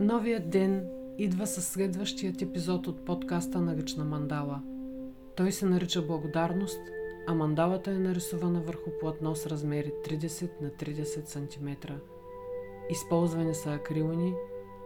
[0.00, 0.88] Новият ден
[1.18, 4.62] идва със следващият епизод от подкаста на Ръчна мандала.
[5.36, 6.80] Той се нарича Благодарност,
[7.26, 11.92] а мандалата е нарисувана върху платно с размери 30 на 30 см.
[12.90, 14.34] Използвани са акрилни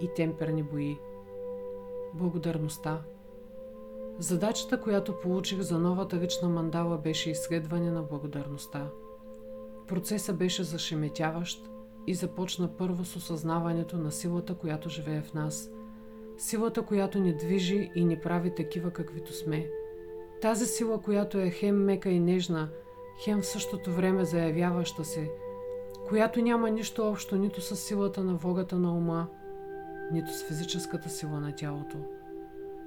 [0.01, 0.99] и темперни бои.
[2.15, 3.03] Благодарността
[4.19, 8.91] Задачата, която получих за новата ръчна мандала беше изследване на благодарността.
[9.87, 11.71] Процесът беше зашеметяващ
[12.09, 15.71] и започна първо с осъзнаването на силата, която живее в нас.
[16.39, 19.67] Силата, която ни движи и ни прави такива каквито сме.
[20.43, 22.69] Тази сила, която е хем мека и нежна,
[23.25, 25.31] хем в същото време заявяваща се,
[26.09, 29.27] която няма нищо общо нито с силата на вогата на ума,
[30.13, 31.97] нито с физическата сила на тялото.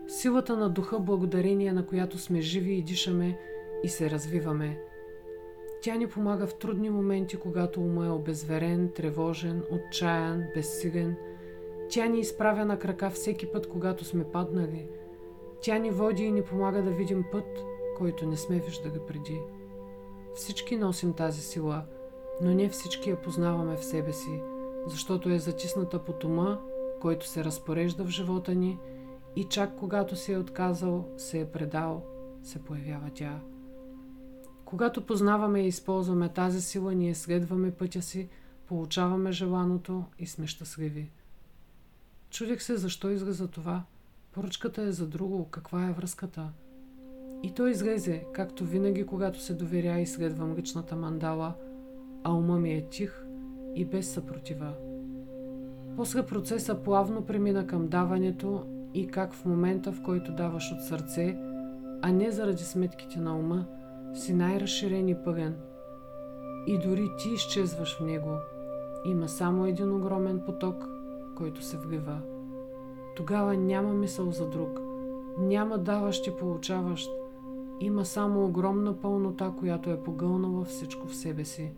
[0.07, 3.37] Силата на духа, благодарение на която сме живи и дишаме
[3.83, 4.79] и се развиваме–
[5.81, 11.15] тя ни помага в трудни моменти, когато ума е обезверен, тревожен, отчаян, безсилен.
[11.89, 14.87] Тя ни изправя на крака всеки път, когато сме паднали.
[15.61, 17.63] Тя ни води и ни помага да видим път,
[17.97, 19.39] който не сме виждали преди.
[20.35, 21.83] Всички носим тази сила,
[22.41, 24.41] но не всички я познаваме в себе си,
[24.87, 26.61] защото е затисната под ума,
[27.01, 28.79] който се разпорежда в живота ни
[29.35, 32.03] и чак когато се е отказал, се е предал,
[32.43, 33.39] се появява тя.
[34.71, 38.29] Когато познаваме и използваме тази сила, ние следваме пътя си,
[38.67, 41.09] получаваме желаното и сме щастливи.
[42.29, 43.83] Чудих се защо излезе това.
[44.31, 45.45] Поръчката е за друго.
[45.45, 46.49] Каква е връзката?
[47.43, 51.53] И той излезе, както винаги, когато се доверя и следвам личната мандала,
[52.23, 53.25] а ума ми е тих
[53.75, 54.73] и без съпротива.
[55.95, 61.37] После процеса плавно премина към даването и как в момента, в който даваш от сърце,
[62.01, 63.67] а не заради сметките на ума,
[64.13, 65.55] си най-разширен и пълен.
[66.67, 68.31] И дори ти изчезваш в него.
[69.05, 70.87] Има само един огромен поток,
[71.37, 72.21] който се влива.
[73.15, 74.79] Тогава няма мисъл за друг.
[75.37, 77.09] Няма даващ и получаващ.
[77.79, 81.71] Има само огромна пълнота, която е погълнала всичко в себе си.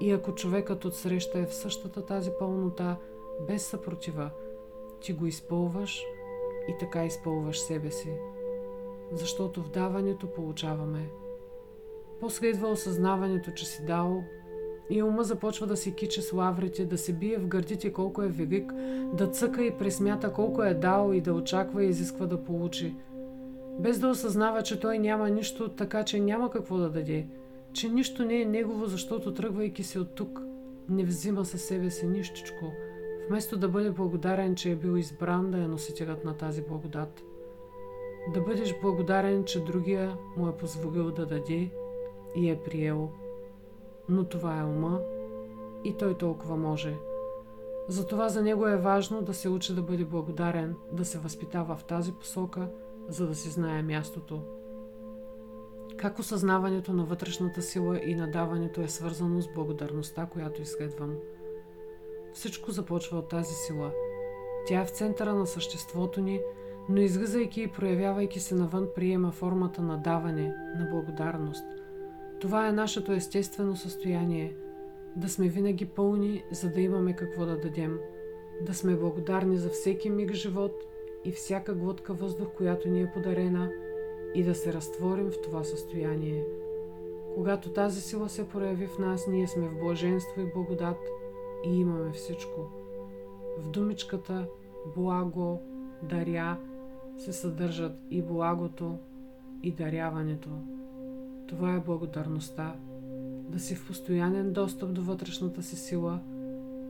[0.00, 2.96] И ако човекът отсреща е в същата тази пълнота,
[3.46, 4.30] без съпротива,
[5.00, 6.02] ти го изпълваш
[6.68, 8.12] и така изпълваш себе си.
[9.12, 11.10] Защото в даването получаваме.
[12.20, 14.24] После идва осъзнаването, че си дал
[14.90, 18.28] и ума започва да си киче с лаврите, да се бие в гърдите колко е
[18.28, 18.72] велик,
[19.12, 22.94] да цъка и пресмята колко е дал и да очаква и изисква да получи.
[23.78, 27.26] Без да осъзнава, че той няма нищо, така че няма какво да даде,
[27.72, 30.42] че нищо не е негово, защото тръгвайки се от тук,
[30.88, 32.72] не взима със себе си нищичко,
[33.28, 37.22] вместо да бъде благодарен, че е бил избран да е носителят на тази благодат.
[38.34, 41.70] Да бъдеш благодарен, че другия му е позволил да даде
[42.34, 43.10] и е приел.
[44.08, 45.00] Но това е ума
[45.84, 46.96] и той толкова може.
[47.88, 51.84] Затова за него е важно да се учи да бъде благодарен, да се възпитава в
[51.84, 52.68] тази посока,
[53.08, 54.42] за да си знае мястото.
[55.96, 61.14] Как осъзнаването на вътрешната сила и надаването е свързано с благодарността, която изследвам.
[62.32, 63.92] Всичко започва от тази сила.
[64.66, 66.40] Тя е в центъра на съществото ни,
[66.88, 71.64] но излизайки и проявявайки се навън, приема формата на даване, на благодарност–
[72.40, 74.54] това е нашето естествено състояние
[75.16, 77.98] да сме винаги пълни, за да имаме какво да дадем,
[78.66, 80.84] да сме благодарни за всеки миг живот
[81.24, 83.70] и всяка глътка въздух, която ни е подарена,
[84.34, 86.44] и да се разтворим в това състояние.
[87.34, 90.98] Когато тази сила се прояви в нас, ние сме в блаженство и благодат
[91.64, 92.60] и имаме всичко.
[93.58, 94.46] В думичката
[94.96, 95.62] благо,
[96.02, 96.58] даря
[97.16, 98.98] се съдържат и благото,
[99.62, 100.48] и даряването.
[101.48, 102.74] Това е благодарността.
[103.48, 106.20] Да си в постоянен достъп до вътрешната си сила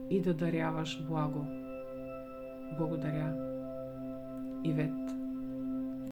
[0.09, 1.45] и да даряваш благо.
[2.77, 3.35] Благодаря.
[4.63, 5.18] Ивет.